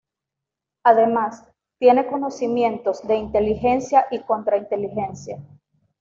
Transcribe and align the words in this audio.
Además, 0.83 1.43
tiene 1.77 2.07
conocimientos 2.07 3.07
de 3.07 3.17
inteligencia 3.17 4.07
y 4.09 4.23
contrainteligencia. 4.23 5.37